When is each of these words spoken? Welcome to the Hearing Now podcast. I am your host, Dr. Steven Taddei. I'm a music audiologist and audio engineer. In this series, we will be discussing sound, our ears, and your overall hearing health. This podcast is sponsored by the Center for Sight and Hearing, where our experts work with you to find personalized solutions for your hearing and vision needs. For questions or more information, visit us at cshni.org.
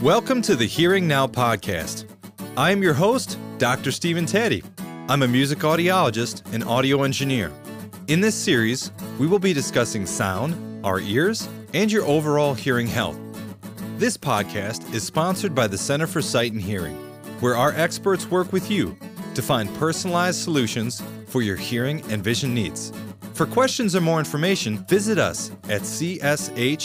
Welcome 0.00 0.40
to 0.42 0.56
the 0.56 0.64
Hearing 0.64 1.06
Now 1.06 1.26
podcast. 1.26 2.06
I 2.56 2.70
am 2.70 2.82
your 2.82 2.94
host, 2.94 3.38
Dr. 3.58 3.92
Steven 3.92 4.24
Taddei. 4.24 4.64
I'm 5.10 5.22
a 5.22 5.28
music 5.28 5.58
audiologist 5.58 6.40
and 6.54 6.64
audio 6.64 7.02
engineer. 7.02 7.52
In 8.08 8.22
this 8.22 8.34
series, 8.34 8.92
we 9.18 9.26
will 9.26 9.38
be 9.38 9.52
discussing 9.52 10.06
sound, 10.06 10.56
our 10.86 11.00
ears, 11.00 11.50
and 11.74 11.92
your 11.92 12.06
overall 12.06 12.54
hearing 12.54 12.86
health. 12.86 13.18
This 13.98 14.16
podcast 14.16 14.90
is 14.94 15.02
sponsored 15.02 15.54
by 15.54 15.66
the 15.66 15.76
Center 15.76 16.06
for 16.06 16.22
Sight 16.22 16.52
and 16.52 16.62
Hearing, 16.62 16.96
where 17.40 17.54
our 17.54 17.72
experts 17.72 18.30
work 18.30 18.54
with 18.54 18.70
you 18.70 18.96
to 19.34 19.42
find 19.42 19.68
personalized 19.74 20.40
solutions 20.40 21.02
for 21.26 21.42
your 21.42 21.56
hearing 21.56 22.00
and 22.10 22.24
vision 22.24 22.54
needs. 22.54 22.90
For 23.34 23.44
questions 23.44 23.94
or 23.94 24.00
more 24.00 24.18
information, 24.18 24.78
visit 24.86 25.18
us 25.18 25.50
at 25.64 25.82
cshni.org. 25.82 26.80